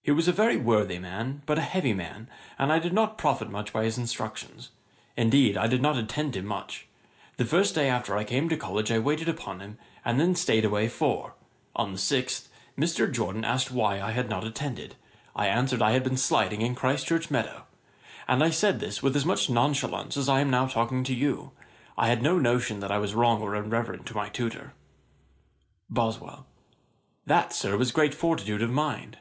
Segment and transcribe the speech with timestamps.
[0.00, 3.50] 'He was a very worthy man, but a heavy man, and I did not profit
[3.50, 4.70] much by his instructions.
[5.16, 6.86] Indeed, I did not attend him much.
[7.36, 10.64] The first day after I came to college I waited upon him, and then staid
[10.64, 11.34] away four.
[11.76, 12.48] On the sixth,
[12.78, 13.12] Mr.
[13.12, 14.94] Jorden asked me why I had not attended.
[15.36, 17.66] I answered I had been sliding in Christ Church meadow.
[18.28, 21.50] And this I said with as much nonchalance as I am now talking to you.
[21.98, 24.72] I had no notion that I was wrong or irreverent to my tutor.
[25.90, 26.46] BOSWELL:
[27.26, 29.18] 'That, Sir, was great fortitude of mind.'